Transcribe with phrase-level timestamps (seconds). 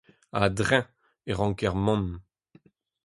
[0.43, 0.85] A-dreñv
[1.29, 2.09] e ranker mont.